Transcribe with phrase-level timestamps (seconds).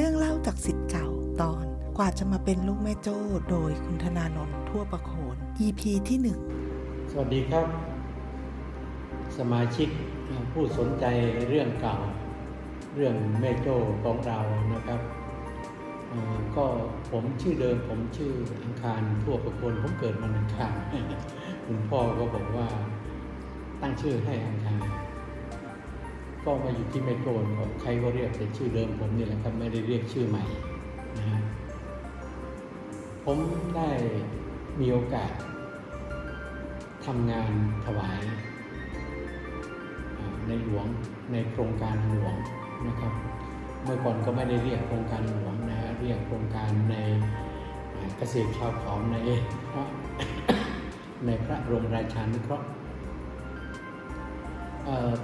[0.00, 1.08] รื่องเล่าจากสิทธิ์เก่า
[1.42, 1.64] ตอน
[1.98, 3.18] กว่าจะมาเป็นลูกแม่โจ้
[3.50, 6.38] โดยคุณธนานนทั่วประโคน EP ที่หนึ่ง
[7.10, 7.66] สวัสดีครับ
[9.38, 9.88] สมาชิก
[10.52, 11.04] ผู้สนใจ
[11.48, 11.96] เรื่องเก่า
[12.94, 14.38] เรื่องแม่โจ้ของเรา
[14.74, 15.00] นะครับ
[16.56, 16.66] ก็
[17.10, 18.32] ผมชื่อเดิมผมชื่อ
[18.62, 20.74] อังคารทั่วประโคนผมเกิดวันอังคาร
[21.66, 22.68] คุณพ่อก็บอกว่า
[23.80, 24.99] ตั้งชื่อให้อังคาร
[26.44, 30.44] ก็มาอยู่ที่แม่โจ้ก็ใครก็เรียกแต่ชื่อเดิมผมนี่แหละครับไม่ได้เรียกชื่อใหม่
[31.18, 31.40] นะฮะ
[33.24, 33.38] ผม
[33.76, 33.90] ได้
[34.80, 35.32] มีโอกาส
[37.06, 37.50] ทำงาน
[37.84, 38.20] ถวาย
[40.46, 40.86] ในหลวง
[41.32, 42.34] ในโครงการหลวง
[42.88, 43.12] นะครับ
[43.84, 46.96] เมื่อก่อนก็ไม่ได้เรียกโครงการหลวงนะเรียกโครงการใน
[48.18, 49.16] เกษตรชาวเขาใน
[49.72, 49.84] พระ
[51.26, 52.66] ในพระบรมราชานุเคราะห์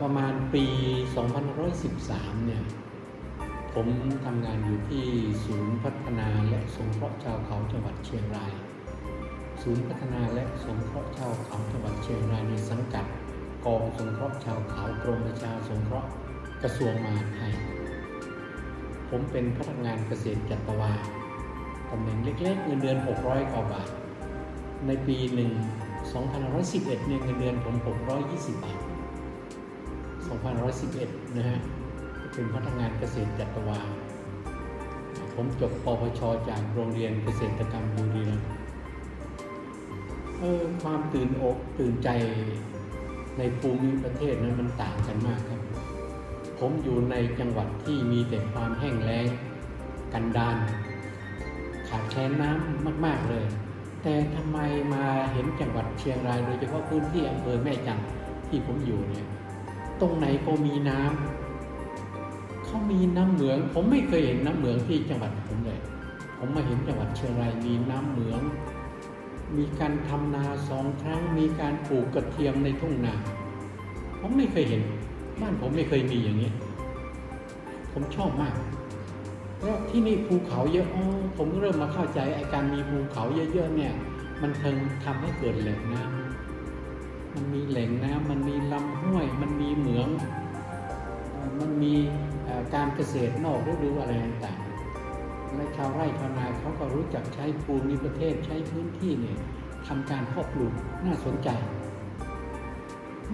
[0.00, 0.64] ประมาณปี
[1.76, 2.64] 2513 เนี่ย
[3.74, 3.86] ผม
[4.24, 5.06] ทำงานอยู่ที่
[5.44, 8.52] ศูนย์พัฒนาและสงเคราะห์ชาวเขาจังหวัดเชียงราย
[9.62, 13.06] ศูนย์พัฒนาและสงเคราะห์ชาวเขาจังหวัดเชียงรายในสังกัด
[13.64, 16.08] กองสงเคราะห์ชาวเขากรมประชาสงเคราะห์
[16.62, 17.54] กระทรวงมหาดไทย
[19.08, 20.92] ผมเป็นพนักงานเกษตรจัตวา
[21.90, 23.88] ตำแหน่งเล็กๆเงินเดือน 600กว่าบาท
[24.86, 25.50] ในปีหนึ่ง
[26.28, 27.76] 2511 เนี่ยเงินเดือนผม
[28.20, 28.78] 620 บาท
[30.32, 31.58] 2511 นะฮะ
[32.34, 33.80] เป็นพนักงานเกษตรจัตวา
[35.34, 38.46] ผมจบปปชจากโรงเรียนเกษตรกรรมบุรีรัมย์
[40.38, 42.08] เออความตื่นอกตื่นใจ
[43.38, 45.60] ในภูมิประเทศนั้นมันต่างกันมากครับ
[46.58, 49.26] ผมอยู่ในจังหวัดที่มีแต่ความแห้งแล้ง
[50.12, 50.56] กันดาน
[51.88, 53.46] ขาดแคลนน้ำมาก ๆเลย
[54.02, 54.58] แต่ทำไม
[54.94, 58.06] มาเห็นจังหวัดเชียงรายโดยเฉพาะพื้นที่อำเภอแม่จันทร์
[58.48, 59.26] ที่ผมอยู่เนี่ย
[60.02, 65.80] ตรงไหนก็มีน้ำเขามีน้ำเหมือง ผมไม่เคยเห็นน้ำเหมืองที่จังหวัดผมเลย
[66.38, 68.42] ผมมาเห็นจังหวัดเชียงรายมีน้ำเหมือง
[69.56, 73.14] มีการทำนาสองครั้ง มีการปลูกกระเทียมในทุ่งนา
[74.20, 74.82] ผมไม่เคยเห็น
[75.40, 76.50] บ้านผมไม่เคยมีอย่างนี้
[77.92, 78.54] ผมชอบมาก
[79.62, 80.96] แล้วที่นี่ภูเขาเยอะอ
[81.36, 83.92] ผมก็เริ่มมาเข้าใจไอ้การมีภูเขาเยอะๆเนี่ย
[84.42, 86.51] มันเพิ่งทำให้เกิดแหล่งน้ำ
[87.34, 90.08] มันมีแหล่งน้ำมันมีลำห้วย มันมีเหมือง
[91.60, 91.94] มันมี
[92.74, 99.38] การเกษตรนอกฤดูอะไรต่างๆและชาวไร่ชาวนาเขาก็รู้จักใช้ภูมิประเทศใช้พื้นที่เนี่ย
[99.86, 101.48] ทำการเพาะปลูกน่าสนใจ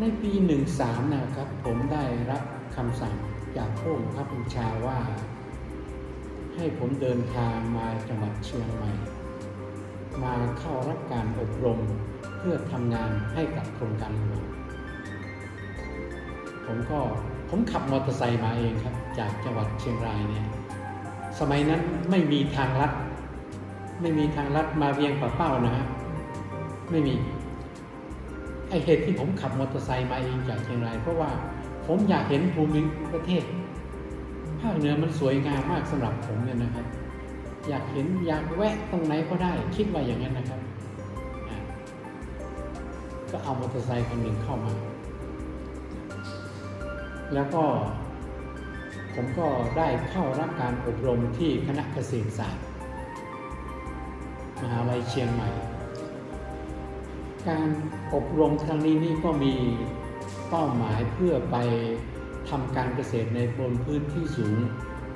[0.00, 0.32] ในปี
[0.72, 2.42] 13 นะครับผมได้รับ
[2.76, 3.14] คำสั่ง
[3.56, 4.98] จากผู้บังคับบัญชาว่า
[6.54, 8.92] ให้ผมเดินทางมาจังหวัดเชียงใหม่
[10.22, 11.80] มาเข้ารับการอบรม
[12.48, 14.44] พื่อทำงานให้กับโครงการหลวง
[16.66, 16.98] ผมก็
[17.48, 20.46] ผมขับมอเตอร์ไซค์มาเองครับ จากจังหวัดเชียงรายเนี่ย
[21.38, 21.80] สมัยนั้น
[22.10, 22.92] ไม่มีทางลัด
[24.00, 25.86] ไม่มีทางลัดมาเวียงป่าเป้านะฮะ
[26.90, 27.14] ไม่มี
[28.68, 31.30] ไอเหตุที่ผมขับมอเตอร์ไซค์มาเองจากเชียงราย เพราะว่า
[31.86, 32.80] ผมอยากเห็นภูมิ
[33.12, 33.42] ประเทศ
[34.60, 36.86] ภาคเหนือมันสวยงามมากสำหรับผมเนี่ยนะครับ
[37.68, 40.60] อยากเห็นอยากแวะตรงไหนก็ได้ คิดว่าอย่างนั้นนะครับ
[43.30, 44.74] ก็เอามอเตอร์ไซค์คันหนึ่งเข้ามา
[47.34, 47.64] แล้วก็
[49.14, 52.64] ผมก็ได้เข้ารับการอบรมที่คณะเกษตรศาสตร์
[54.62, 55.50] มหาลัยเชียงใหม่
[57.48, 57.68] การ
[58.14, 59.54] อบรมครั้งนี้นี่ก็มี
[60.48, 61.56] เป้าหมายเพื่อไป
[62.48, 64.56] ทำการเกษตรในบนพื้นที่สูง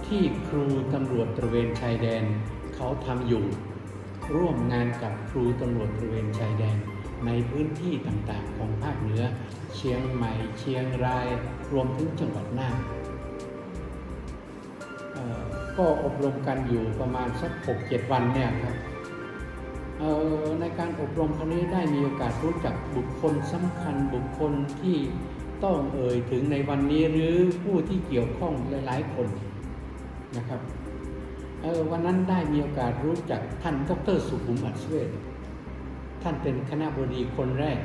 [0.07, 2.25] ที่ครูตำรวจตระเวนชายแดน
[2.75, 3.45] เขาทำอยู่
[4.37, 6.77] ร่วมงานกับครูตำรวจตระเวนชายแดน
[7.27, 9.25] ในพื้นที่ต่างๆ ของภาคเหนือ
[9.77, 11.29] เชียงใหม่ เชียงราย
[11.73, 12.77] รวมถึงจังหวัดน่าน
[15.79, 18.77] ก็อบรมกันอยู่ประมาณสักหกเจ็ดวันเนี่ยครับ
[20.61, 24.99] ในการอบรมครั้งนี้ได้มีโอกาสรู้จักบุคคลสำคัญบุคคลที่
[25.65, 28.53] ต้องเอ่ยถึงในวันนี้หรือผู้ที่เกี่ยวข้อง
[28.87, 29.29] หลายๆคน
[30.37, 30.61] นะครับ
[31.91, 35.09] วันนั้นได้มีโอกาสรู้จักท่านดรสุขุมอัศเวศ
[36.23, 37.79] ท่านเป็นคณะบดีคนแรก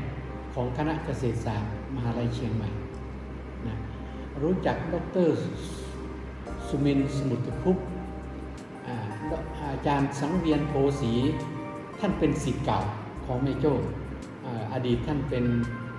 [0.53, 2.69] ของคณะเกษตรศาสตร์มหาลัยเชียงใหม่
[3.67, 3.75] นะ
[4.43, 4.95] รู้จักด
[5.27, 5.29] ร
[6.67, 7.85] สุมินสมุทรคุปต์
[9.71, 11.13] อาจารย์สังเวียนโพสี
[11.99, 12.79] ท่านเป็นศิษย์เก่า
[13.25, 13.73] ของแม่โจ้
[14.45, 15.45] อ่าอดีตท่านเป็น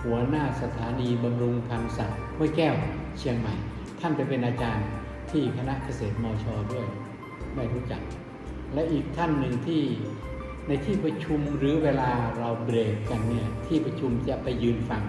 [0.02, 2.74] หัวหน้าสถานีบำรุงพันธุ์สัตว์ห้วยแก้ว
[3.18, 3.54] เชียงใหม่
[4.00, 4.86] ท่านไปเป็นอาจารย์
[5.30, 6.86] ที่คณะเกษตรมชด้วย
[7.54, 8.02] ไม่รู้จัก
[8.74, 9.82] และอีกท่านหนึ่งที่
[10.66, 15.02] ในที่ประชุมหรือเวลาเราเบรกกันเนี่ยที่ประชุมจะไปยืนฟัง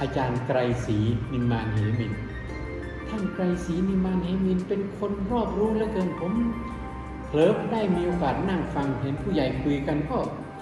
[0.00, 0.98] อาจารย์ไกรศรี
[1.32, 2.12] นิมานเหมิน
[3.08, 6.32] ท่านไกรศรีนิมานเฮมินเป็นคนรอบรู้เหลือเกินผม
[7.26, 10.18] เผลอได้มีโอกาสนั่งฟังเห็นผู้ใหญ่คุยกันก็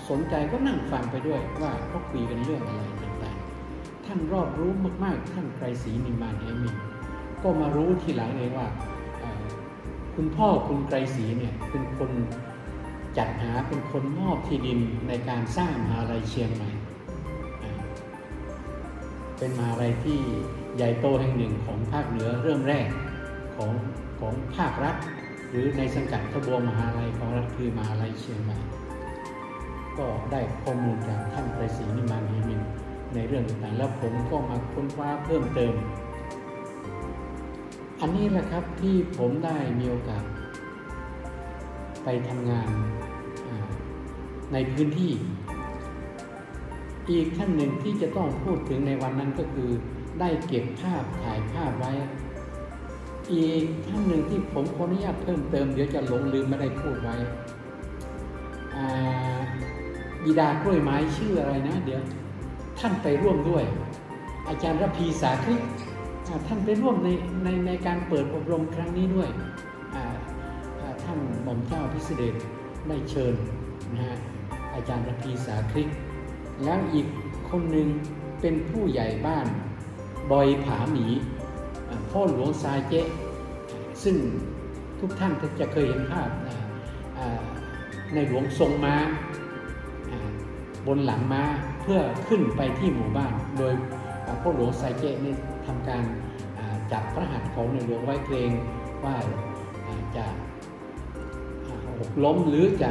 [0.09, 4.73] สนใจก็นั่งฟังไปด้วยว่าเขาคุยกันเรื่องอะไรต่างๆ ท่านรอบรู้
[5.05, 6.77] มากๆ ท่านไกรศรีนิมานเฮมิน
[7.43, 8.69] ก็มารู้ทีหลังเองว่า
[10.15, 12.11] คุณพ่อคุณไกรศรีเนี่ยเป็นคน
[13.19, 14.79] จัดหาเป็นคนมอบที่ดิน
[15.09, 16.71] ในการสร้างมหาลัยเชียงใหม่
[19.39, 20.19] เป็นมหาลัยที่
[20.77, 22.89] ใหญ่โตแห่งหนึ่งของภาคเหนือเริ่มแรก
[23.57, 23.73] ของ
[24.21, 24.97] ของภาครัฐ
[25.51, 28.59] หรือในสังกัดทบวงมหาลัยของรัฐคือมหาลัยเชียงใหม่
[29.99, 32.61] ก็ได้ข้อมูลจากท่านไกรศรีนิมานเฮมิน
[33.15, 35.75] ในเรื่องต่างๆแล้วผมก็มาค้นคว้าเพิ่มเติม
[38.01, 40.25] อันนี้แหละครับที่ผมได้มีโอกาส
[42.05, 42.69] ไปทำงาน
[44.53, 45.13] ในพื้นที่
[47.11, 49.71] อีกท่านหนึ่งที่จะต้องพูดถึงในวันนั้นก็คือ
[50.21, 51.93] ได้เก็บภาพถ่ายภาพไว้
[53.33, 57.17] อีกท่านหนึ่งที่ผมขออนุญาตเพิ่มเติมเดี๋ยวจะหลงลืมไม่ได้พูดไว้
[60.25, 62.01] บิดากล้วยไม้ชื่ออะไรนะ เดี๋ยว
[62.79, 63.65] ท่านไปร่วมด้วย
[64.49, 65.61] อาจารย์รพีสาคริก
[66.47, 67.09] ท่านไปร่วมใน
[67.45, 69.29] ในในการเปิดอบรมครั้งนี้ด้วย
[71.05, 72.35] ท่านหม่อมเจ้าพิเศษ
[72.89, 73.35] ได้เชิญ
[73.93, 74.19] นะฮะ
[74.75, 75.89] อาจารย์ระพีสาคริก
[76.65, 77.07] แล้วอีก
[77.51, 77.89] คนหนึ่ง
[78.41, 79.47] เป็นผู้ใหญ่บ้าน
[80.33, 81.07] ดอยผาหมี
[82.11, 82.95] พ่อหลวงซาเจ
[84.03, 84.17] ซึ่ง
[85.01, 86.29] ทุกท่านจะเคยเห็นภาพ
[88.15, 88.97] ในหลวงทรงมา้า
[90.87, 91.43] บนหลังม้า
[91.81, 93.75] เพื่อขึ้นไปที่หมู่บ้าน โดย
[94.43, 95.35] พ่อหลวงไซเจนี่
[95.67, 96.05] ทำการ
[96.93, 98.51] จับพระหัตถ์ของในหลวงไว้เกรง
[99.05, 99.17] ว่า
[100.17, 100.27] จะ
[101.99, 102.91] หกล้มหรือจะ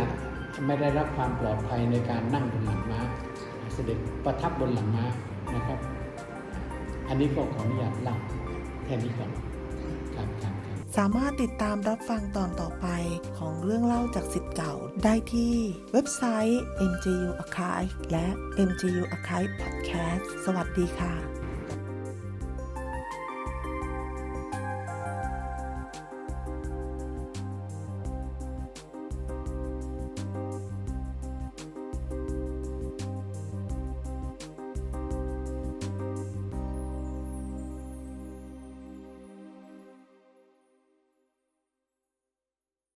[0.65, 3.01] ไม่ได้รับความปลอดภัยในการนั่งบนหลังม้า
[3.73, 5.05] เสด็จประทับบนหลังม้า
[5.55, 5.79] นะครับ
[7.07, 8.17] อันนี้ก็ขออนุญาตเล่า
[8.85, 9.31] แค่นี้ก่อน
[10.15, 10.53] ครับครับ
[10.97, 12.87] สามารถติดตามรับฟังตอนต่อไป
[13.37, 15.53] ของเรื่องเล่าจากสิทธิ์เก่าได้ที่
[15.93, 18.27] เว็บไซต์ MGU Archive และ
[18.69, 21.40] MGU Archive Podcast สวัสดีค่ะ